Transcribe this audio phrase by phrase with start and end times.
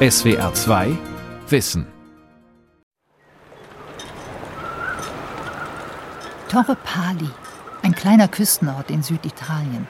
[0.00, 0.96] SWR 2
[1.48, 1.84] Wissen.
[6.48, 7.28] Torre Pali,
[7.82, 9.88] ein kleiner Küstenort in Süditalien.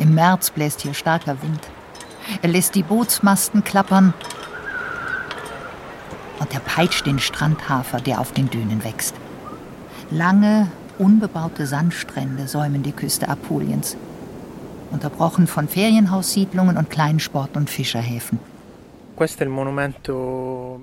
[0.00, 1.60] Im März bläst hier starker Wind.
[2.42, 4.12] Er lässt die Bootsmasten klappern
[6.40, 9.14] und er peitscht den Strandhafer, der auf den Dünen wächst.
[10.10, 10.66] Lange,
[10.98, 13.96] unbebaute Sandstrände säumen die Küste Apuliens,
[14.90, 18.40] unterbrochen von Ferienhaussiedlungen und kleinen Sport- und Fischerhäfen.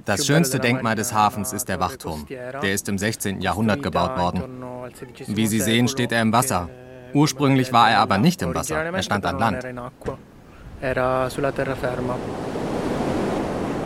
[0.05, 2.25] Das schönste Denkmal des Hafens ist der Wachturm.
[2.29, 3.41] Der ist im 16.
[3.41, 4.43] Jahrhundert gebaut worden.
[5.27, 6.69] Wie Sie sehen, steht er im Wasser.
[7.13, 9.63] Ursprünglich war er aber nicht im Wasser, er stand an Land.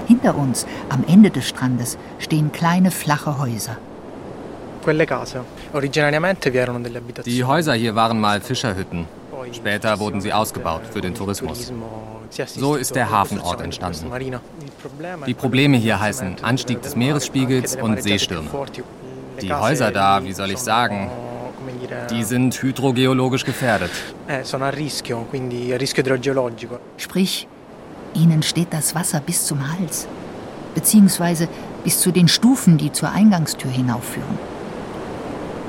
[0.08, 3.78] Hinter uns, am Ende des Strandes, stehen kleine flache Häuser.
[7.26, 9.06] Die Häuser hier waren mal Fischerhütten.
[9.52, 11.73] Später wurden sie ausgebaut für den Tourismus.
[12.48, 14.12] So ist der Hafenort entstanden.
[15.26, 18.50] Die Probleme hier heißen Anstieg des Meeresspiegels und Seestürme.
[19.42, 21.09] Die Häuser da, wie soll ich sagen,
[22.09, 23.92] die sind hydrogeologisch gefährdet.
[26.97, 27.47] Sprich,
[28.14, 30.08] ihnen steht das Wasser bis zum Hals,
[30.75, 31.47] beziehungsweise
[31.84, 34.38] bis zu den Stufen, die zur Eingangstür hinaufführen.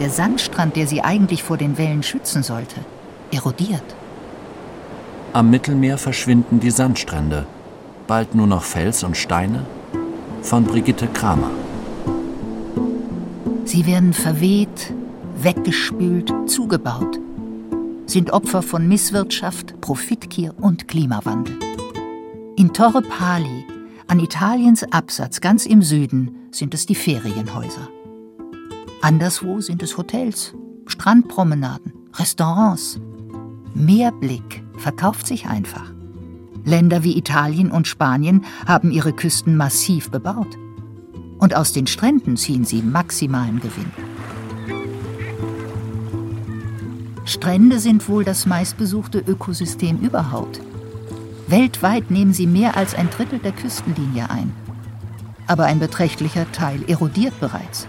[0.00, 2.77] Der Sandstrand, der sie eigentlich vor den Wellen schützen sollte,
[3.33, 3.83] erodiert.
[5.34, 7.47] Am Mittelmeer verschwinden die Sandstrände.
[8.07, 9.67] Bald nur noch Fels und Steine.
[10.43, 11.51] Von Brigitte Kramer.
[13.65, 14.95] Sie werden verweht,
[15.37, 17.21] weggespült, zugebaut.
[18.06, 21.59] Sind Opfer von Misswirtschaft, Profitgier und Klimawandel.
[22.56, 23.67] In Torre Pali,
[24.06, 27.89] an Italiens Absatz ganz im Süden, sind es die Ferienhäuser.
[29.03, 30.55] Anderswo sind es Hotels,
[30.87, 32.99] Strandpromenaden, Restaurants.
[33.79, 35.93] Meerblick verkauft sich einfach.
[36.65, 40.59] Länder wie Italien und Spanien haben ihre Küsten massiv bebaut.
[41.39, 43.93] Und aus den Stränden ziehen sie maximalen Gewinn.
[47.25, 50.60] Strände sind wohl das meistbesuchte Ökosystem überhaupt.
[51.47, 54.53] Weltweit nehmen sie mehr als ein Drittel der Küstenlinie ein.
[55.47, 57.87] Aber ein beträchtlicher Teil erodiert bereits.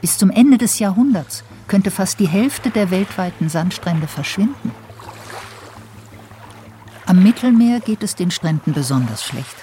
[0.00, 4.72] Bis zum Ende des Jahrhunderts könnte fast die Hälfte der weltweiten Sandstrände verschwinden.
[7.10, 9.56] Am Mittelmeer geht es den Stränden besonders schlecht.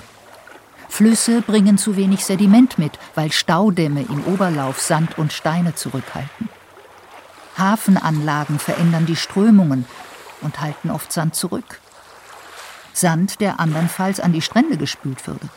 [0.90, 6.50] Flüsse bringen zu wenig Sediment mit, weil Staudämme im Oberlauf Sand und Steine zurückhalten.
[7.58, 9.85] Hafenanlagen verändern die Strömungen
[10.41, 11.80] und halten oft Sand zurück.
[12.91, 15.47] Sand, der andernfalls an die Strände gespült würde.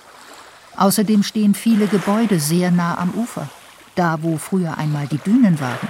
[0.76, 3.48] Außerdem stehen viele Gebäude sehr nah am Ufer,
[3.96, 5.88] da wo früher einmal die Dünen waren.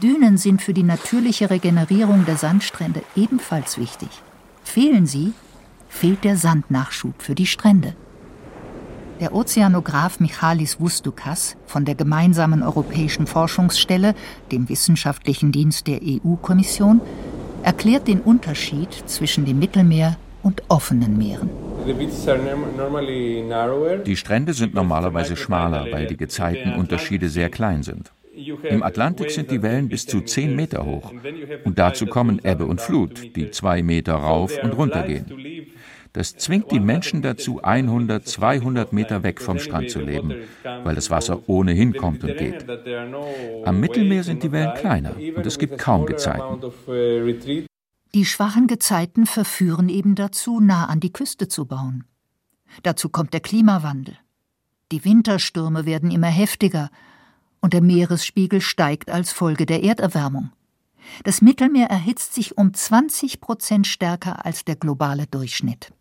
[0.00, 4.22] Dünen sind für die natürliche Regenerierung der Sandstrände ebenfalls wichtig.
[4.64, 5.32] Fehlen sie,
[5.88, 7.94] fehlt der Sandnachschub für die Strände.
[9.20, 14.14] Der Ozeanograph Michalis Vustukas von der Gemeinsamen Europäischen Forschungsstelle,
[14.50, 17.00] dem wissenschaftlichen Dienst der EU-Kommission,
[17.62, 21.50] erklärt den Unterschied zwischen dem Mittelmeer und offenen Meeren.
[24.06, 28.12] Die Strände sind normalerweise schmaler, weil die Gezeitenunterschiede sehr klein sind.
[28.34, 31.12] Im Atlantik sind die Wellen bis zu 10 Meter hoch.
[31.64, 35.26] Und dazu kommen Ebbe und Flut, die zwei Meter rauf und runter gehen.
[36.14, 41.10] Das zwingt die Menschen dazu, 100, 200 Meter weg vom Strand zu leben, weil das
[41.10, 42.66] Wasser ohnehin kommt und geht.
[43.64, 46.60] Am Mittelmeer sind die Wellen kleiner und es gibt kaum Gezeiten.
[48.14, 52.04] Die schwachen Gezeiten verführen eben dazu, nah an die Küste zu bauen.
[52.82, 54.16] Dazu kommt der Klimawandel.
[54.90, 56.90] Die Winterstürme werden immer heftiger
[57.62, 60.50] und der Meeresspiegel steigt als Folge der Erderwärmung.
[61.24, 65.92] Das Mittelmeer erhitzt sich um 20 Prozent stärker als der globale Durchschnitt.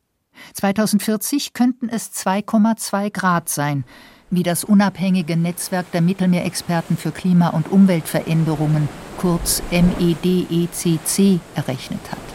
[0.53, 3.85] 2040 könnten es 2,2 Grad sein,
[4.29, 12.30] wie das unabhängige Netzwerk der Mittelmeerexperten für Klima- und Umweltveränderungen, kurz MEDECC, errechnet hat.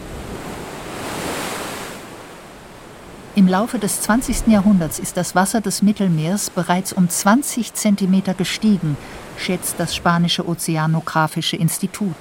[3.36, 4.46] Im Laufe des 20.
[4.46, 8.96] Jahrhunderts ist das Wasser des Mittelmeers bereits um 20 Zentimeter gestiegen,
[9.36, 12.16] schätzt das spanische Ozeanographische Institut.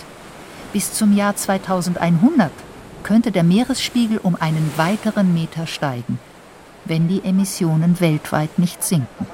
[0.73, 2.51] Bis zum Jahr 2100
[3.03, 6.19] könnte der Meeresspiegel um einen weiteren Meter steigen,
[6.83, 9.25] wenn die Emissionen weltweit nicht sinken.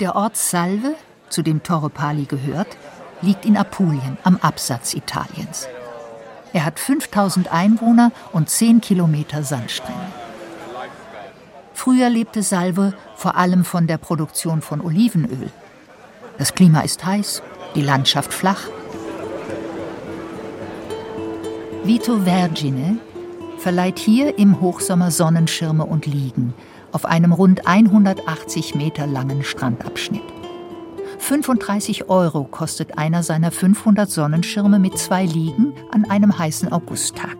[0.00, 0.94] Der Ort Salve,
[1.28, 2.78] zu dem Torre Pali gehört,
[3.20, 5.68] liegt in Apulien am Absatz Italiens.
[6.56, 10.00] Er hat 5000 Einwohner und 10 Kilometer Sandstrände.
[11.74, 15.50] Früher lebte Salve vor allem von der Produktion von Olivenöl.
[16.38, 17.42] Das Klima ist heiß,
[17.74, 18.62] die Landschaft flach
[21.84, 23.00] Vito Vergine,
[23.58, 26.54] verleiht hier im Hochsommer Sonnenschirme und Liegen
[26.90, 30.22] auf einem rund 180 Meter langen Strandabschnitt.
[31.18, 37.36] 35 Euro kostet einer seiner 500 Sonnenschirme mit zwei Liegen an einem heißen Augusttag.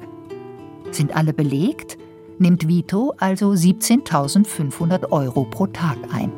[0.90, 1.98] Sind alle belegt,
[2.38, 6.32] nimmt Vito also 17.500 Euro pro Tag ein.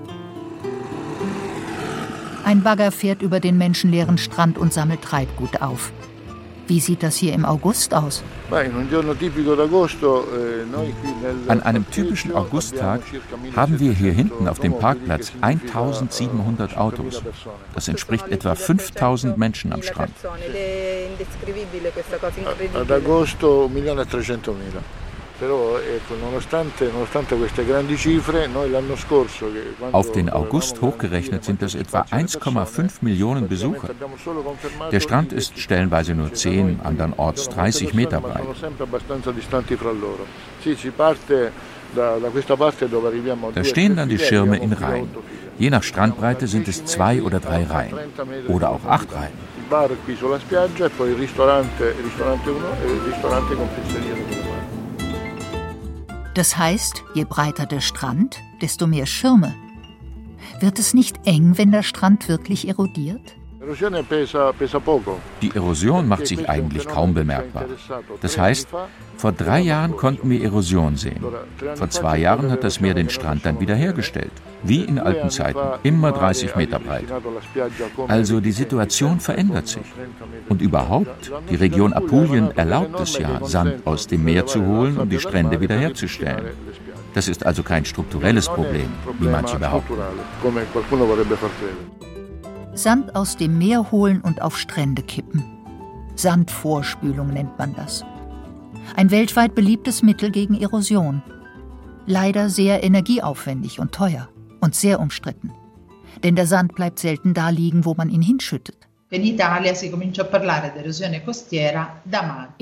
[2.44, 5.92] Ein Bagger fährt über den menschenleeren Strand und sammelt Treibgut auf.
[6.68, 8.22] Wie sieht das hier im August aus?
[8.52, 8.70] Eh,
[11.48, 13.00] An einem typischen Augusttag
[13.56, 17.22] haben wir hier hinten auf dem Parkplatz 1700 Autos.
[17.74, 20.12] Das entspricht etwa 5000 Menschen am Strand.
[22.74, 24.38] Ad agosto 1.300.000.
[29.92, 33.90] Auf den August hochgerechnet sind das etwa 1,5 Millionen Besucher.
[34.90, 38.42] Der Strand ist stellenweise nur 10, andernorts 30 Meter breit.
[43.54, 45.08] Da stehen dann die Schirme in Reihen.
[45.58, 47.94] Je nach Strandbreite sind es zwei oder drei Reihen.
[48.48, 49.32] Oder auch acht Reihen.
[56.38, 59.56] Das heißt, je breiter der Strand, desto mehr Schirme.
[60.60, 63.34] Wird es nicht eng, wenn der Strand wirklich erodiert?
[65.42, 67.66] Die Erosion macht sich eigentlich kaum bemerkbar.
[68.20, 68.68] Das heißt,
[69.16, 71.22] vor drei Jahren konnten wir Erosion sehen.
[71.74, 74.32] Vor zwei Jahren hat das Meer den Strand dann wieder hergestellt.
[74.62, 77.04] Wie in alten Zeiten, immer 30 Meter breit.
[78.08, 79.86] Also die Situation verändert sich.
[80.48, 85.10] Und überhaupt, die Region Apulien erlaubt es ja, Sand aus dem Meer zu holen und
[85.10, 86.46] die Strände wiederherzustellen.
[87.14, 89.94] Das ist also kein strukturelles Problem, wie manche behaupten.
[92.78, 95.44] Sand aus dem Meer holen und auf Strände kippen.
[96.14, 98.04] Sandvorspülung nennt man das.
[98.96, 101.22] Ein weltweit beliebtes Mittel gegen Erosion.
[102.06, 104.28] Leider sehr energieaufwendig und teuer
[104.60, 105.52] und sehr umstritten.
[106.22, 108.77] Denn der Sand bleibt selten da liegen, wo man ihn hinschüttet.
[109.10, 109.24] In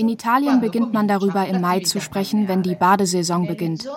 [0.08, 3.88] Italien beginnt man darüber im Mai zu sprechen, wenn die Badesaison beginnt.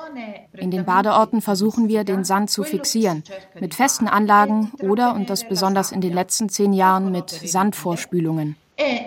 [0.54, 3.24] In den Badeorten versuchen wir, den Sand zu fixieren,
[3.60, 8.56] mit festen Anlagen oder, und das besonders in den letzten zehn Jahren, mit Sandvorspülungen.
[8.78, 9.00] E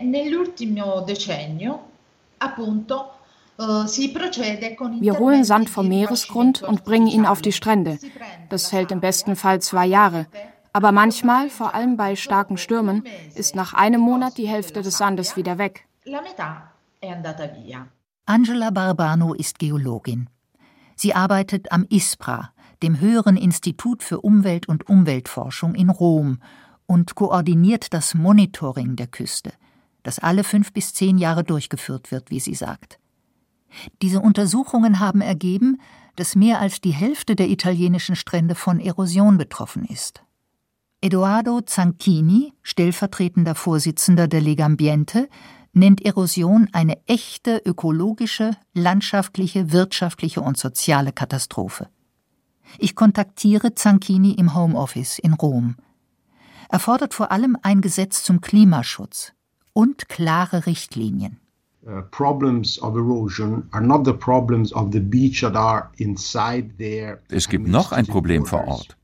[5.00, 7.98] wir holen Sand vom Meeresgrund und bringen ihn auf die Strände.
[8.48, 10.26] Das hält im besten Fall zwei Jahre.
[10.72, 13.04] Aber manchmal, vor allem bei starken Stürmen,
[13.34, 15.86] ist nach einem Monat die Hälfte des Sandes wieder weg.
[18.24, 20.30] Angela Barbano ist Geologin.
[20.96, 22.52] Sie arbeitet am ISPRA,
[22.82, 26.38] dem Höheren Institut für Umwelt und Umweltforschung in Rom,
[26.86, 29.52] und koordiniert das Monitoring der Küste,
[30.02, 32.98] das alle fünf bis zehn Jahre durchgeführt wird, wie sie sagt.
[34.02, 35.80] Diese Untersuchungen haben ergeben,
[36.16, 40.22] dass mehr als die Hälfte der italienischen Strände von Erosion betroffen ist.
[41.04, 45.28] Edoardo Zanchini, stellvertretender Vorsitzender der Legambiente,
[45.72, 51.88] nennt Erosion eine echte ökologische, landschaftliche, wirtschaftliche und soziale Katastrophe.
[52.78, 55.74] Ich kontaktiere Zanchini im Homeoffice in Rom.
[56.68, 59.32] Er fordert vor allem ein Gesetz zum Klimaschutz
[59.72, 61.38] und klare Richtlinien.
[61.84, 62.02] Uh,
[67.28, 68.96] es gibt noch ein Problem vor Ort.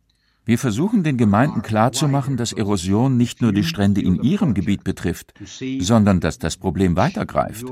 [0.48, 5.34] Wir versuchen den Gemeinden klarzumachen, dass Erosion nicht nur die Strände in ihrem Gebiet betrifft,
[5.78, 7.66] sondern dass das Problem weitergreift.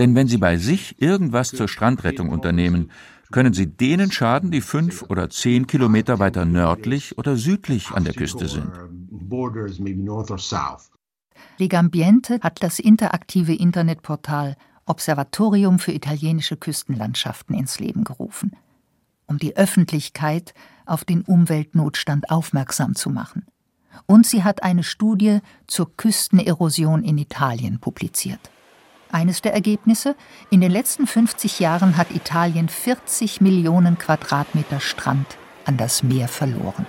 [0.00, 2.90] Denn wenn sie bei sich irgendwas zur Strandrettung unternehmen,
[3.30, 8.14] können sie denen schaden, die fünf oder zehn Kilometer weiter nördlich oder südlich an der
[8.14, 8.72] Küste sind.
[11.58, 14.56] Legambiente hat das interaktive Internetportal
[14.86, 18.56] Observatorium für italienische Küstenlandschaften ins Leben gerufen,
[19.26, 20.52] um die Öffentlichkeit
[20.86, 23.46] auf den Umweltnotstand aufmerksam zu machen.
[24.06, 28.50] Und sie hat eine Studie zur Küstenerosion in Italien publiziert.
[29.10, 30.16] Eines der Ergebnisse,
[30.50, 35.36] in den letzten 50 Jahren hat Italien 40 Millionen Quadratmeter Strand
[35.66, 36.86] an das Meer verloren.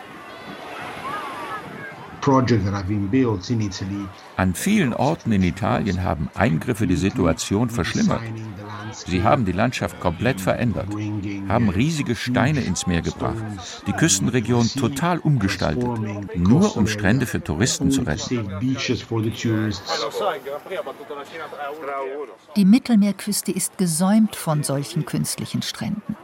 [4.37, 8.21] An vielen Orten in Italien haben Eingriffe die Situation verschlimmert.
[8.93, 10.87] Sie haben die Landschaft komplett verändert,
[11.49, 13.43] haben riesige Steine ins Meer gebracht,
[13.87, 15.89] die Küstenregion total umgestaltet,
[16.35, 18.49] nur um Strände für Touristen zu retten.
[22.55, 26.15] Die Mittelmeerküste ist gesäumt von solchen künstlichen Stränden.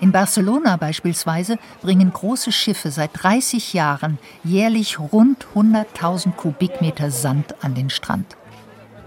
[0.00, 7.74] In Barcelona beispielsweise bringen große Schiffe seit 30 Jahren jährlich rund 100.000 Kubikmeter Sand an
[7.74, 8.36] den Strand.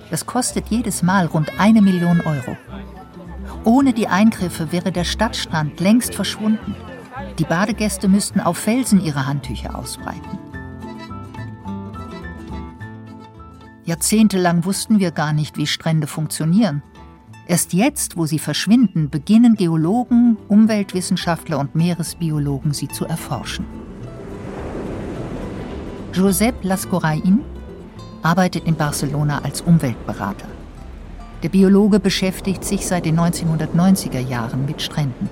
[0.10, 2.58] Das kostet jedes Mal rund eine Million Euro.
[3.64, 6.76] Ohne die Eingriffe wäre der Stadtstrand längst verschwunden.
[7.38, 10.40] Die Badegäste müssten auf Felsen ihre Handtücher ausbreiten.
[13.86, 16.84] Jahrzehntelang wussten wir gar nicht, wie Strände funktionieren.
[17.50, 23.66] Erst jetzt, wo sie verschwinden, beginnen Geologen, Umweltwissenschaftler und Meeresbiologen sie zu erforschen.
[26.14, 27.40] Josep Lascorain
[28.22, 30.48] arbeitet in Barcelona als Umweltberater.
[31.42, 35.28] Der Biologe beschäftigt sich seit den 1990er Jahren mit Stränden.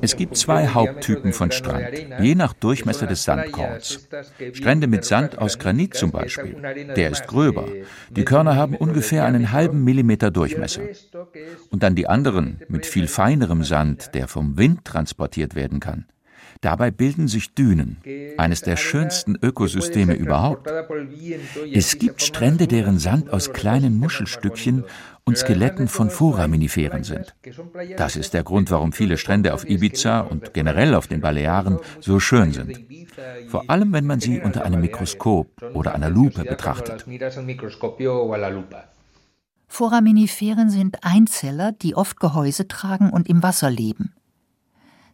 [0.00, 1.86] Es gibt zwei Haupttypen von Strand,
[2.20, 4.08] je nach Durchmesser des Sandkorns.
[4.52, 6.56] Strände mit Sand aus Granit zum Beispiel,
[6.96, 7.68] der ist gröber.
[8.10, 10.82] Die Körner haben ungefähr einen halben Millimeter Durchmesser.
[11.70, 16.06] Und dann die anderen mit viel feinerem Sand, der vom Wind transportiert werden kann.
[16.62, 17.96] Dabei bilden sich Dünen,
[18.36, 20.70] eines der schönsten Ökosysteme überhaupt.
[21.72, 24.84] Es gibt Strände, deren Sand aus kleinen Muschelstückchen
[25.24, 27.34] und Skeletten von Foraminiferen sind.
[27.96, 32.18] Das ist der Grund, warum viele Strände auf Ibiza und generell auf den Balearen so
[32.18, 32.80] schön sind.
[33.48, 37.06] Vor allem, wenn man sie unter einem Mikroskop oder einer Lupe betrachtet.
[39.68, 44.14] Foraminiferen sind Einzeller, die oft Gehäuse tragen und im Wasser leben.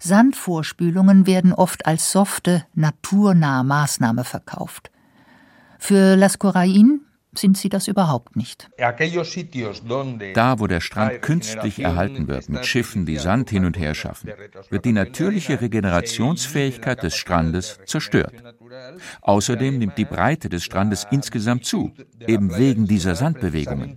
[0.01, 4.91] Sandvorspülungen werden oft als softe, naturnahe Maßnahme verkauft.
[5.79, 7.03] Für Lascorain
[7.41, 8.69] sind sie das überhaupt nicht.
[10.35, 14.31] Da, wo der Strand künstlich erhalten wird, mit Schiffen, die Sand hin und her schaffen,
[14.71, 18.35] wird die natürliche Regenerationsfähigkeit des Strandes zerstört.
[19.23, 21.93] Außerdem nimmt die Breite des Strandes insgesamt zu,
[22.27, 23.97] eben wegen dieser Sandbewegungen.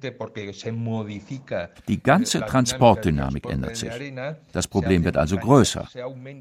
[1.88, 4.13] Die ganze Transportdynamik ändert sich.
[4.51, 5.88] Das Problem wird also größer.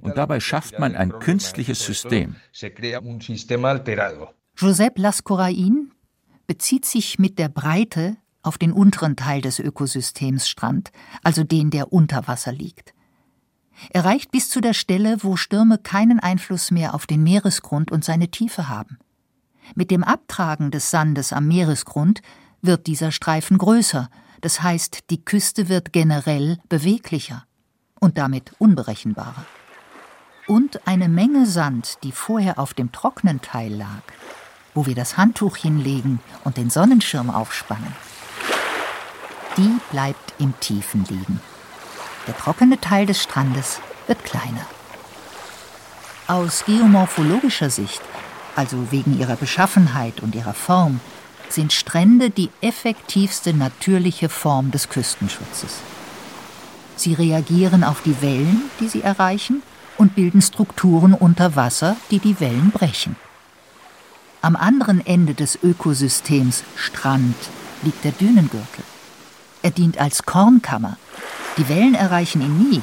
[0.00, 2.36] Und dabei schafft man ein künstliches System.
[4.56, 5.90] Josep Lascorain
[6.50, 10.90] bezieht sich mit der Breite auf den unteren Teil des Ökosystems Strand,
[11.22, 12.92] also den, der unter Wasser liegt.
[13.90, 18.04] Er reicht bis zu der Stelle, wo Stürme keinen Einfluss mehr auf den Meeresgrund und
[18.04, 18.98] seine Tiefe haben.
[19.76, 22.20] Mit dem Abtragen des Sandes am Meeresgrund
[22.62, 27.44] wird dieser Streifen größer, das heißt, die Küste wird generell beweglicher
[28.00, 29.46] und damit unberechenbarer.
[30.48, 34.02] Und eine Menge Sand, die vorher auf dem trockenen Teil lag,
[34.74, 37.94] wo wir das Handtuch hinlegen und den Sonnenschirm aufspannen,
[39.56, 41.40] die bleibt im Tiefen liegen.
[42.26, 44.66] Der trockene Teil des Strandes wird kleiner.
[46.26, 48.02] Aus geomorphologischer Sicht,
[48.54, 51.00] also wegen ihrer Beschaffenheit und ihrer Form,
[51.48, 55.78] sind Strände die effektivste natürliche Form des Küstenschutzes.
[56.94, 59.62] Sie reagieren auf die Wellen, die sie erreichen,
[59.98, 63.16] und bilden Strukturen unter Wasser, die die Wellen brechen.
[64.42, 67.34] Am anderen Ende des Ökosystems Strand
[67.82, 68.84] liegt der Dünengürtel.
[69.62, 70.96] Er dient als Kornkammer,
[71.58, 72.80] die Wellen erreichen ihn nie.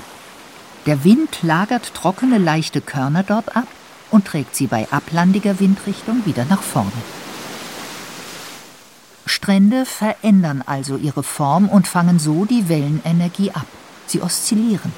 [0.85, 3.67] Der Wind lagert trockene, leichte Körner dort ab
[4.11, 6.91] und trägt sie bei ablandiger Windrichtung wieder nach vorne.
[9.25, 13.65] Strände verändern also ihre Form und fangen so die Wellenenergie ab.
[14.05, 14.93] Sie oszillieren.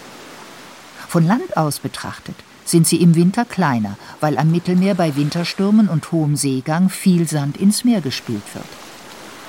[1.07, 2.35] Von Land aus betrachtet
[2.69, 7.57] sind sie im Winter kleiner, weil am Mittelmeer bei Winterstürmen und hohem Seegang viel Sand
[7.57, 8.65] ins Meer gespült wird.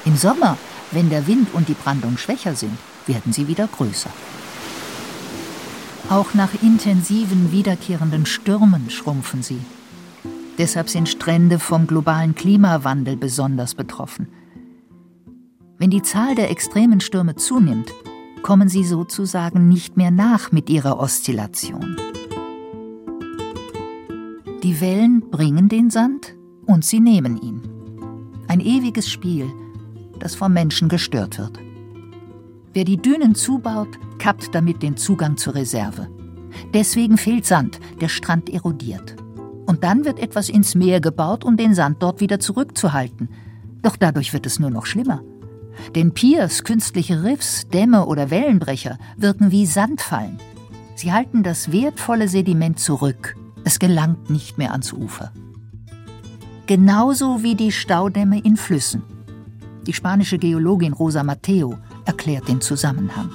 [0.04, 0.56] Im Sommer,
[0.90, 4.10] wenn der Wind und die Brandung schwächer sind, werden sie wieder größer.
[6.08, 9.60] Auch nach intensiven wiederkehrenden Stürmen schrumpfen sie.
[10.58, 14.28] Deshalb sind Strände vom globalen Klimawandel besonders betroffen.
[15.78, 17.90] Wenn die Zahl der extremen Stürme zunimmt,
[18.42, 21.96] kommen sie sozusagen nicht mehr nach mit ihrer Oszillation.
[24.62, 26.34] Die Wellen bringen den Sand
[26.66, 27.62] und sie nehmen ihn.
[28.46, 29.50] Ein ewiges Spiel,
[30.18, 31.58] das vom Menschen gestört wird.
[32.74, 33.88] Wer die Dünen zubaut,
[34.18, 36.08] kappt damit den Zugang zur Reserve.
[36.74, 39.16] Deswegen fehlt Sand, der Strand erodiert.
[39.64, 43.30] Und dann wird etwas ins Meer gebaut, um den Sand dort wieder zurückzuhalten.
[43.80, 45.22] Doch dadurch wird es nur noch schlimmer.
[45.94, 50.38] Denn Piers, künstliche Riffs, Dämme oder Wellenbrecher wirken wie Sandfallen.
[50.96, 53.36] Sie halten das wertvolle Sediment zurück.
[53.64, 55.32] Es gelangt nicht mehr ans Ufer.
[56.66, 59.02] Genauso wie die Staudämme in Flüssen.
[59.86, 63.30] Die spanische Geologin Rosa Mateo erklärt den Zusammenhang.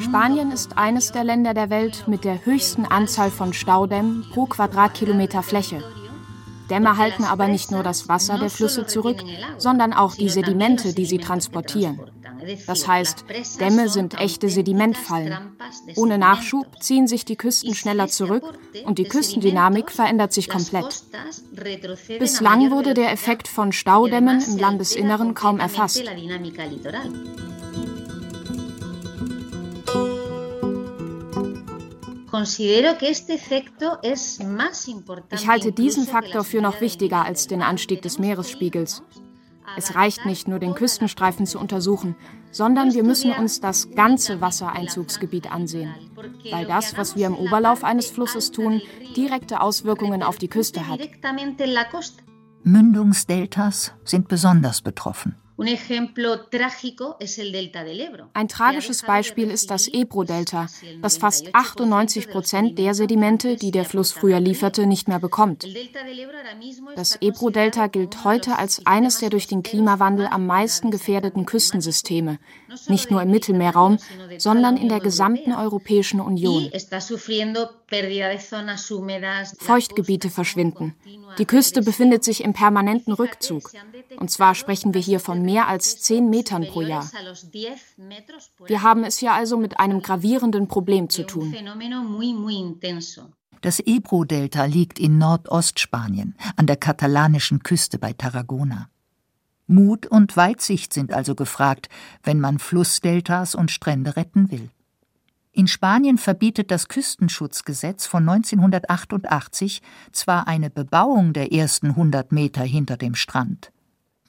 [0.00, 5.42] Spanien ist eines der Länder der Welt mit der höchsten Anzahl von Staudämmen pro Quadratkilometer
[5.42, 5.82] Fläche.
[6.68, 9.22] Dämme halten aber nicht nur das Wasser der Flüsse zurück,
[9.56, 12.00] sondern auch die Sedimente, die sie transportieren.
[12.66, 13.24] Das heißt,
[13.60, 15.56] Dämme sind echte Sedimentfallen.
[15.96, 18.44] Ohne Nachschub ziehen sich die Küsten schneller zurück
[18.84, 21.02] und die Küstendynamik verändert sich komplett.
[22.18, 26.02] Bislang wurde der Effekt von Staudämmen im Landesinneren kaum erfasst.
[35.30, 39.02] Ich halte diesen Faktor für noch wichtiger als den Anstieg des Meeresspiegels.
[39.76, 42.16] Es reicht nicht nur, den Küstenstreifen zu untersuchen,
[42.50, 45.94] sondern wir müssen uns das ganze Wassereinzugsgebiet ansehen,
[46.50, 48.80] weil das, was wir im Oberlauf eines Flusses tun,
[49.16, 51.00] direkte Auswirkungen auf die Küste hat.
[52.62, 55.36] Mündungsdeltas sind besonders betroffen.
[58.32, 60.66] Ein tragisches Beispiel ist das Ebro-Delta,
[61.02, 65.66] das fast 98 Prozent der Sedimente, die der Fluss früher lieferte, nicht mehr bekommt.
[66.94, 72.38] Das Ebro-Delta gilt heute als eines der durch den Klimawandel am meisten gefährdeten Küstensysteme,
[72.86, 73.98] nicht nur im Mittelmeerraum,
[74.38, 76.70] sondern in der gesamten Europäischen Union.
[79.58, 80.94] Feuchtgebiete verschwinden.
[81.38, 83.72] Die Küste befindet sich im permanenten Rückzug.
[84.18, 87.10] Und zwar sprechen wir hier von mehr als 10 Metern pro Jahr.
[88.66, 91.54] Wir haben es hier also mit einem gravierenden Problem zu tun.
[93.62, 98.90] Das Ebro-Delta liegt in Nordostspanien, an der katalanischen Küste bei Tarragona.
[99.66, 101.88] Mut und Weitsicht sind also gefragt,
[102.22, 104.70] wenn man Flussdeltas und Strände retten will.
[105.52, 112.96] In Spanien verbietet das Küstenschutzgesetz von 1988 zwar eine Bebauung der ersten 100 Meter hinter
[112.96, 113.72] dem Strand,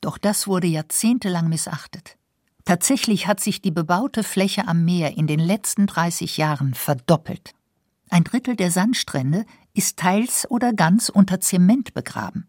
[0.01, 2.17] doch das wurde jahrzehntelang missachtet.
[2.65, 7.53] Tatsächlich hat sich die bebaute Fläche am Meer in den letzten 30 Jahren verdoppelt.
[8.09, 12.47] Ein Drittel der Sandstrände ist teils oder ganz unter Zement begraben.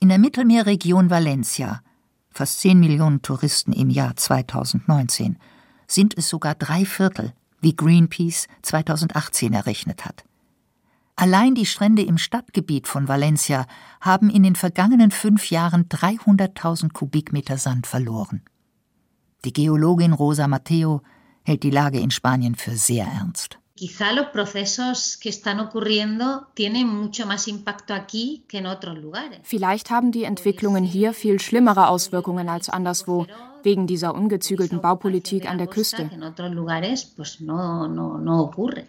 [0.00, 1.82] In der Mittelmeerregion Valencia,
[2.30, 5.38] fast 10 Millionen Touristen im Jahr 2019,
[5.86, 10.24] sind es sogar drei Viertel, wie Greenpeace 2018 errechnet hat.
[11.16, 13.66] Allein die Strände im Stadtgebiet von Valencia
[14.00, 18.42] haben in den vergangenen fünf Jahren 300.000 Kubikmeter Sand verloren.
[19.44, 21.02] Die Geologin Rosa Matteo
[21.44, 23.60] hält die Lage in Spanien für sehr ernst.
[23.76, 29.40] Quizá los procesos que están ocurriendo tienen mucho más impacto aquí que en otros lugares.
[29.42, 33.26] Vielleicht haben die Entwicklungen hier viel schlimmere Auswirkungen als anderswo,
[33.64, 36.08] wegen dieser ungezügelten Baupolitik an der Küste.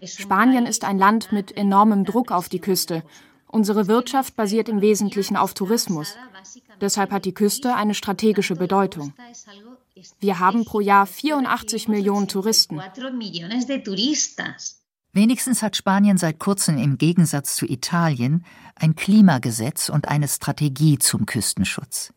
[0.04, 3.02] Spanien ist ein Land mit enormem Druck auf die Küste.
[3.48, 6.16] Unsere Wirtschaft basiert im Wesentlichen auf Tourismus.
[6.80, 9.14] Deshalb hat die Küste eine strategische Bedeutung.
[10.20, 12.82] Wir haben pro Jahr 84 Millionen Touristen.
[15.14, 18.44] Wenigstens hat Spanien seit kurzem im Gegensatz zu Italien
[18.76, 22.14] ein Klimagesetz und eine Strategie zum Küstenschutz.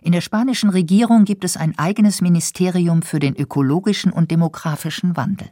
[0.00, 5.50] In der spanischen Regierung gibt es ein eigenes Ministerium für den ökologischen und demografischen Wandel.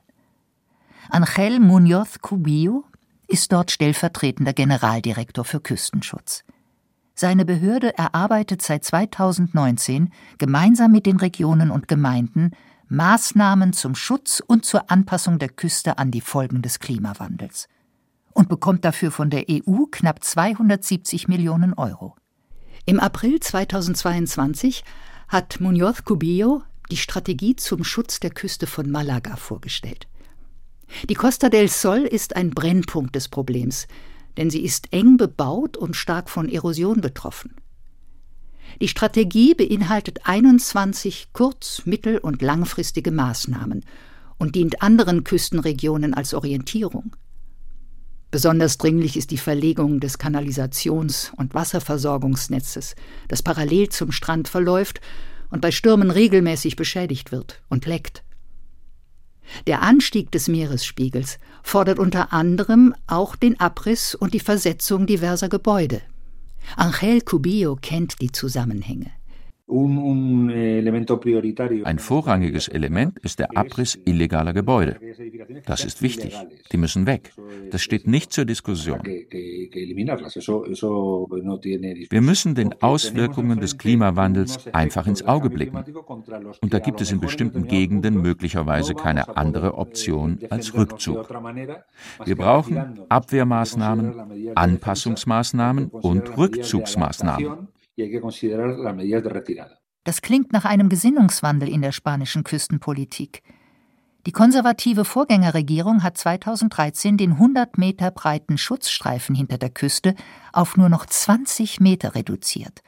[1.11, 2.85] Angel Muñoz Cubillo
[3.29, 6.45] ist dort stellvertretender Generaldirektor für Küstenschutz.
[7.15, 12.51] Seine Behörde erarbeitet seit 2019 gemeinsam mit den Regionen und Gemeinden
[12.89, 17.69] Maßnahmen zum Schutz und zur Anpassung der Küste an die Folgen des Klimawandels
[18.33, 22.17] und bekommt dafür von der EU knapp 270 Millionen Euro.
[22.85, 24.85] Im April 2022
[25.29, 30.09] hat Muñoz Cubillo die Strategie zum Schutz der Küste von Malaga vorgestellt.
[31.09, 33.87] Die Costa del Sol ist ein Brennpunkt des Problems,
[34.37, 37.57] denn sie ist eng bebaut und stark von Erosion betroffen.
[38.81, 43.85] Die Strategie beinhaltet 21 kurz-, mittel- und langfristige Maßnahmen
[44.39, 47.15] und dient anderen Küstenregionen als Orientierung.
[48.31, 52.97] Besonders dringlich ist die Verlegung des Kanalisations- und Wasserversorgungsnetzes,
[53.29, 55.01] das parallel zum Strand verläuft
[55.51, 58.25] und bei Stürmen regelmäßig beschädigt wird und leckt.
[59.67, 66.03] Der Anstieg des Meeresspiegels fordert unter anderem auch den Abriss und die Versetzung diverser Gebäude.
[66.77, 69.11] Angel Cubillo kennt die Zusammenhänge.
[71.85, 75.01] Ein vorrangiges Element ist der Abriss illegaler Gebäude.
[75.65, 76.37] Das ist wichtig.
[76.71, 77.33] Die müssen weg.
[77.71, 79.01] Das steht nicht zur Diskussion.
[82.11, 85.83] Wir müssen den Auswirkungen des Klimawandels einfach ins Auge blicken.
[86.61, 91.27] Und da gibt es in bestimmten Gegenden möglicherweise keine andere Option als Rückzug.
[92.25, 97.69] Wir brauchen Abwehrmaßnahmen, Anpassungsmaßnahmen und Rückzugsmaßnahmen.
[100.05, 103.43] Das klingt nach einem Gesinnungswandel in der spanischen Küstenpolitik.
[104.27, 110.15] Die konservative Vorgängerregierung hat 2013 den 100 Meter breiten Schutzstreifen hinter der Küste
[110.53, 112.83] auf nur noch 20 Meter reduziert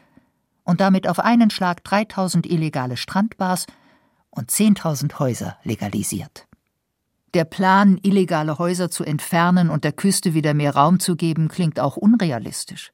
[0.64, 3.66] und damit auf einen Schlag 3000 illegale Strandbars
[4.30, 6.46] und 10.000 Häuser legalisiert.
[7.34, 11.78] Der Plan, illegale Häuser zu entfernen und der Küste wieder mehr Raum zu geben, klingt
[11.80, 12.92] auch unrealistisch.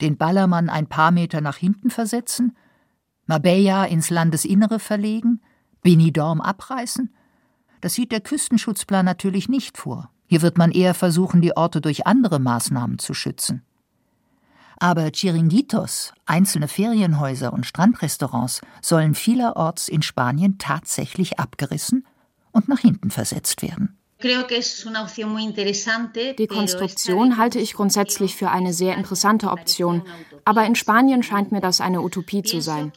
[0.00, 2.56] Den Ballermann ein paar Meter nach hinten versetzen,
[3.26, 5.40] Marbella ins Landesinnere verlegen,
[5.82, 7.14] Benidorm abreißen?
[7.80, 10.10] Das sieht der Küstenschutzplan natürlich nicht vor.
[10.26, 13.62] Hier wird man eher versuchen, die Orte durch andere Maßnahmen zu schützen.
[14.76, 22.06] Aber Chiringuitos, einzelne Ferienhäuser und Strandrestaurants sollen vielerorts in Spanien tatsächlich abgerissen
[22.50, 23.96] und nach hinten versetzt werden.
[26.38, 30.02] Die Konstruktion halte ich grundsätzlich für eine sehr interessante Option,
[30.44, 32.92] aber in Spanien scheint mir das eine Utopie zu sein.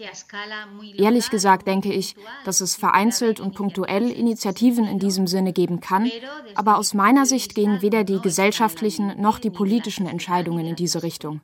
[0.97, 6.09] Ehrlich gesagt denke ich, dass es vereinzelt und punktuell Initiativen in diesem Sinne geben kann,
[6.55, 11.41] aber aus meiner Sicht gehen weder die gesellschaftlichen noch die politischen Entscheidungen in diese Richtung.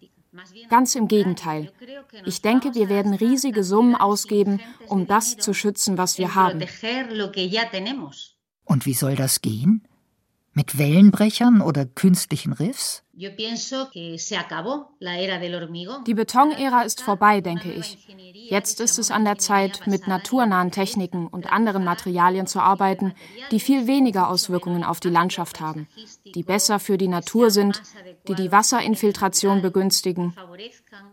[0.70, 1.72] Ganz im Gegenteil.
[2.26, 6.60] Ich denke, wir werden riesige Summen ausgeben, um das zu schützen, was wir haben.
[8.74, 9.84] Und wie soll das gehen?
[10.54, 13.04] Mit Wellenbrechern oder künstlichen Riffs?
[13.14, 13.30] Die
[16.16, 18.08] Betonära ist vorbei, denke ich.
[18.50, 23.14] Jetzt ist es an der Zeit, mit naturnahen Techniken und anderen Materialien zu arbeiten,
[23.52, 25.88] die viel weniger Auswirkungen auf die Landschaft haben,
[26.34, 27.84] die besser für die Natur sind,
[28.28, 30.34] die die Wasserinfiltration begünstigen,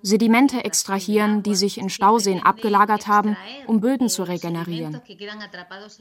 [0.02, 5.00] Sedimente extrahieren, die sich in Stauseen abgelagert haben, um Böden zu regenerieren.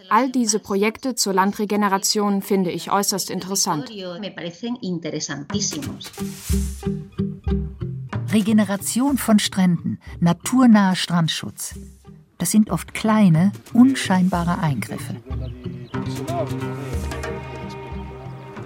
[0.10, 3.90] All diese Projekte zur Landregeneration finde ich äußerst interessant.
[8.32, 11.76] Regeneration von Stränden, naturnaher Strandschutz.
[12.38, 15.16] Das sind oft kleine, unscheinbare Eingriffe.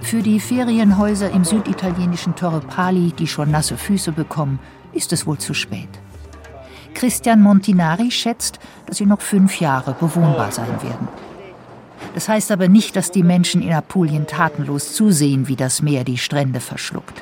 [0.01, 4.59] Für die Ferienhäuser im süditalienischen Torre Pali, die schon nasse Füße bekommen,
[4.93, 5.89] ist es wohl zu spät.
[6.93, 11.07] Christian Montinari schätzt, dass sie noch fünf Jahre bewohnbar sein werden.
[12.13, 16.17] Das heißt aber nicht, dass die Menschen in Apulien tatenlos zusehen, wie das Meer die
[16.17, 17.21] Strände verschluckt.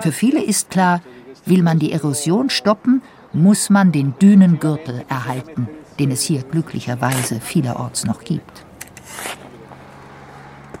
[0.00, 1.00] Für viele ist klar,
[1.46, 8.04] will man die Erosion stoppen, muss man den Dünengürtel erhalten, den es hier glücklicherweise vielerorts
[8.04, 8.64] noch gibt.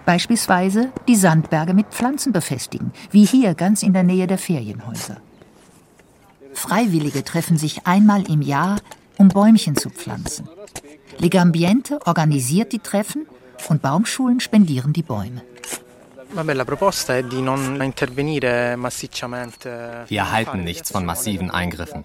[0.04, 5.16] Beispielsweise die Sandberge mit Pflanzen befestigen, wie hier ganz in der Nähe der Ferienhäuser.
[6.54, 8.78] Freiwillige treffen sich einmal im Jahr,
[9.18, 10.48] um Bäumchen zu pflanzen.
[11.18, 13.26] Legambiente organisiert die Treffen
[13.68, 15.42] und Baumschulen spendieren die Bäume.
[20.08, 22.04] Wir halten nichts von massiven Eingriffen.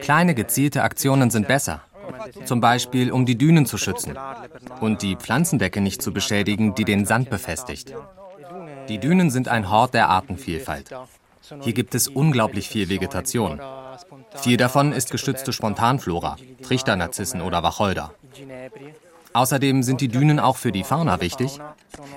[0.00, 1.82] Kleine gezielte Aktionen sind besser.
[2.44, 4.18] Zum Beispiel, um die Dünen zu schützen
[4.80, 7.94] und die Pflanzendecke nicht zu beschädigen, die den Sand befestigt.
[8.88, 10.92] Die Dünen sind ein Hort der Artenvielfalt.
[11.60, 13.60] Hier gibt es unglaublich viel Vegetation.
[14.36, 18.14] Viel davon ist geschützte Spontanflora, Trichternarzissen oder Wacholder.
[19.32, 21.58] Außerdem sind die Dünen auch für die Fauna wichtig.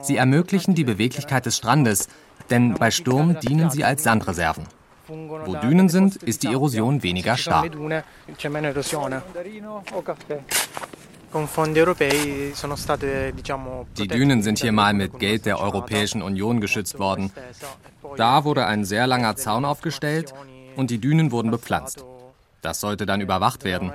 [0.01, 2.07] Sie ermöglichen die Beweglichkeit des Strandes,
[2.49, 4.65] denn bei Sturm dienen sie als Sandreserven.
[5.07, 7.71] Wo Dünen sind, ist die Erosion weniger stark.
[13.97, 17.31] Die Dünen sind hier mal mit Geld der Europäischen Union geschützt worden.
[18.15, 20.33] Da wurde ein sehr langer Zaun aufgestellt
[20.77, 22.05] und die Dünen wurden bepflanzt.
[22.61, 23.91] Das sollte dann überwacht werden.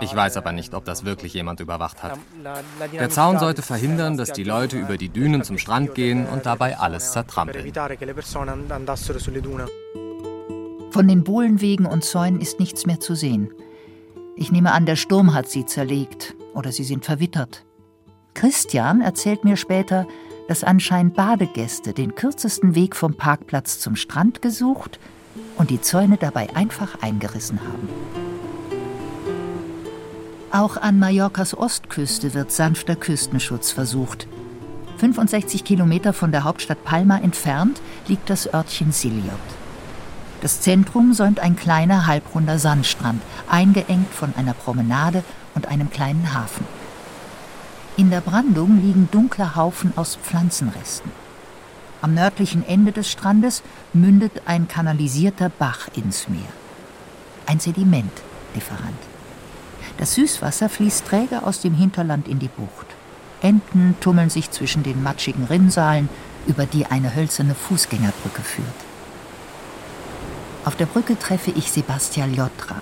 [0.00, 2.18] Ich weiß aber nicht, ob das wirklich jemand überwacht hat.
[2.92, 6.76] Der Zaun sollte verhindern, dass die Leute über die Dünen zum Strand gehen und dabei
[6.76, 7.72] alles zertrampeln.
[10.90, 13.50] Von den Bohlenwegen und Zäunen ist nichts mehr zu sehen.
[14.36, 17.64] Ich nehme an, der Sturm hat sie zerlegt oder sie sind verwittert.
[18.34, 20.06] Christian erzählt mir später,
[20.48, 24.98] dass anscheinend Badegäste den kürzesten Weg vom Parkplatz zum Strand gesucht
[25.56, 27.88] und die Zäune dabei einfach eingerissen haben.
[30.50, 34.26] Auch an Mallorcas Ostküste wird sanfter Küstenschutz versucht.
[34.98, 39.63] 65 Kilometer von der Hauptstadt Palma entfernt liegt das Örtchen Siliot.
[40.44, 46.66] Das Zentrum säumt ein kleiner halbrunder Sandstrand, eingeengt von einer Promenade und einem kleinen Hafen.
[47.96, 51.10] In der Brandung liegen dunkle Haufen aus Pflanzenresten.
[52.02, 53.62] Am nördlichen Ende des Strandes
[53.94, 56.52] mündet ein kanalisierter Bach ins Meer.
[57.46, 59.00] Ein Sedimentlieferant.
[59.96, 62.88] Das Süßwasser fließt träge aus dem Hinterland in die Bucht.
[63.40, 66.10] Enten tummeln sich zwischen den matschigen Rinnsalen,
[66.46, 68.93] über die eine hölzerne Fußgängerbrücke führt.
[70.64, 72.76] Auf der Brücke treffe ich Sebastian Ljotra.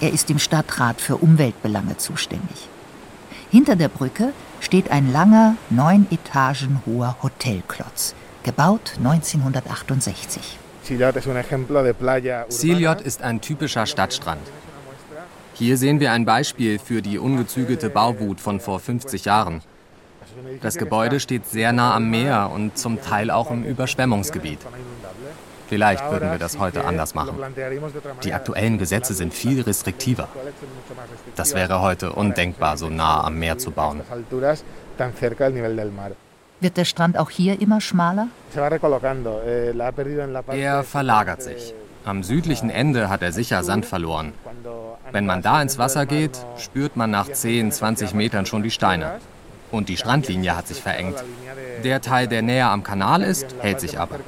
[0.00, 2.68] Er ist im Stadtrat für Umweltbelange zuständig.
[3.50, 10.58] Hinter der Brücke steht ein langer, neun Etagen hoher Hotelklotz, gebaut 1968.
[12.48, 14.46] Siliot ist ein typischer Stadtstrand.
[15.54, 19.62] Hier sehen wir ein Beispiel für die ungezügelte Bauwut von vor 50 Jahren.
[20.60, 24.60] Das Gebäude steht sehr nah am Meer und zum Teil auch im Überschwemmungsgebiet.
[25.68, 27.36] Vielleicht würden wir das heute anders machen.
[28.22, 30.28] Die aktuellen Gesetze sind viel restriktiver.
[31.34, 34.02] Das wäre heute undenkbar, so nah am Meer zu bauen.
[36.58, 38.28] Wird der Strand auch hier immer schmaler?
[40.48, 41.74] Er verlagert sich.
[42.04, 44.32] Am südlichen Ende hat er sicher Sand verloren.
[45.12, 49.18] Wenn man da ins Wasser geht, spürt man nach 10, 20 Metern schon die Steine.
[49.70, 51.16] Und die Strandlinie hat sich verengt.
[51.84, 54.18] Der Teil, der näher am Kanal ist, hält sich aber.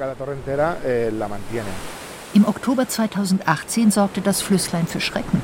[2.33, 5.41] Im Oktober 2018 sorgte das Flüsslein für Schrecken.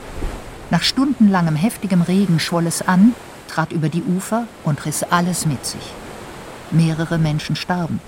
[0.70, 3.16] Nach stundenlangem heftigem Regen schwoll es an,
[3.48, 5.94] trat über die Ufer und riss alles mit sich.
[6.72, 8.02] Mehrere Menschen starben.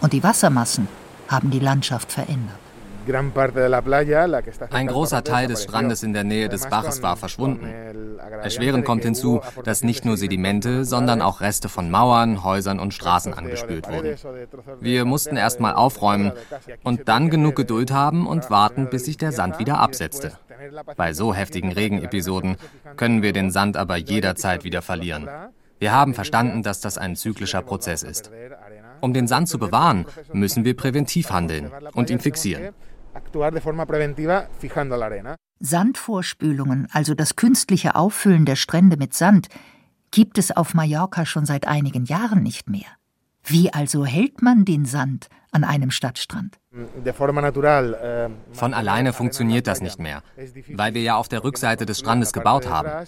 [0.00, 0.88] Und die Wassermassen
[1.28, 2.65] haben die Landschaft verändert.
[4.70, 7.72] Ein großer Teil des Strandes in der Nähe des Baches war verschwunden.
[8.42, 13.34] Erschwerend kommt hinzu, dass nicht nur Sedimente, sondern auch Reste von Mauern, Häusern und Straßen
[13.34, 14.16] angespült wurden.
[14.80, 16.32] Wir mussten erst mal aufräumen
[16.82, 20.32] und dann genug Geduld haben und warten, bis sich der Sand wieder absetzte.
[20.96, 22.56] Bei so heftigen Regenepisoden
[22.96, 25.28] können wir den Sand aber jederzeit wieder verlieren.
[25.78, 28.30] Wir haben verstanden, dass das ein zyklischer Prozess ist.
[29.00, 32.74] Um den Sand zu bewahren, müssen wir präventiv handeln und ihn fixieren
[33.16, 35.36] actuar de forma preventiva fijando la arena.
[35.60, 39.48] Sandvorspülungen, also das künstliche Auffüllen der Strände mit Sand,
[40.10, 42.88] gibt es auf Mallorca schon seit einigen Jahren nicht mehr.
[43.42, 46.58] Wie also hält man den Sand an einem Stadtstrand?
[46.74, 50.22] Eh, Von alleine funktioniert das nicht mehr,
[50.74, 53.06] weil wir ja auf der Rückseite des Strandes gebaut haben.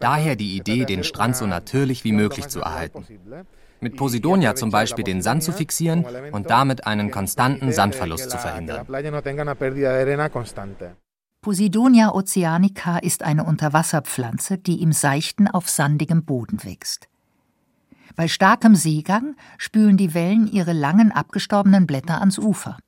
[0.00, 3.04] Daher die Idee, den Strand so natürlich wie möglich zu erhalten
[3.84, 8.86] mit Posidonia zum Beispiel den Sand zu fixieren und damit einen konstanten Sandverlust zu verhindern.
[11.42, 17.06] Posidonia oceanica ist eine Unterwasserpflanze, die im seichten auf sandigem Boden wächst.
[18.16, 22.78] Bei starkem Seegang spülen die Wellen ihre langen abgestorbenen Blätter ans Ufer.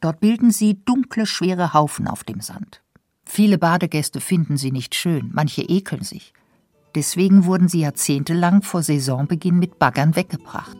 [0.00, 2.82] Dort bilden sie dunkle, schwere Haufen auf dem Sand.
[3.24, 6.32] Viele Badegäste finden sie nicht schön, manche ekeln sich.
[6.94, 10.76] Deswegen wurden sie jahrzehntelang vor Saisonbeginn mit Baggern weggebracht.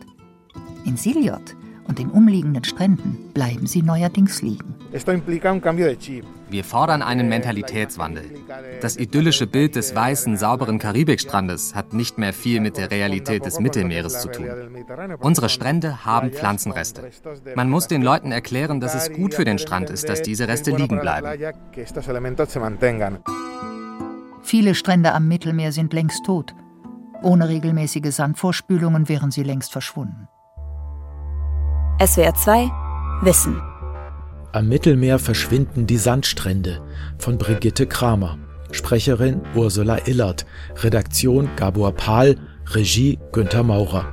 [0.85, 1.55] In Siliot
[1.87, 4.75] und den umliegenden Stränden bleiben sie neuerdings liegen.
[6.49, 8.23] Wir fordern einen Mentalitätswandel.
[8.79, 13.59] Das idyllische Bild des weißen, sauberen Karibikstrandes hat nicht mehr viel mit der Realität des
[13.59, 14.49] Mittelmeeres zu tun.
[15.19, 17.09] Unsere Strände haben Pflanzenreste.
[17.55, 20.71] Man muss den Leuten erklären, dass es gut für den Strand ist, dass diese Reste
[20.71, 21.27] liegen bleiben.
[24.53, 26.53] Viele Strände am Mittelmeer sind längst tot.
[27.23, 30.27] Ohne regelmäßige Sandvorspülungen wären sie längst verschwunden.
[31.99, 32.69] SWR 2
[33.23, 33.59] Wissen.
[34.51, 36.83] Am Mittelmeer verschwinden die Sandstrände
[37.17, 38.37] von Brigitte Kramer.
[38.69, 40.45] Sprecherin Ursula Illert,
[40.83, 42.35] Redaktion Gabor Pahl,
[42.75, 44.05] Regie Günther Maurer.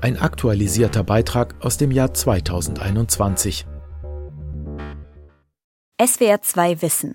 [0.00, 3.64] Ein aktualisierter Beitrag aus dem Jahr 2021.
[6.04, 7.14] SWR 2 Wissen.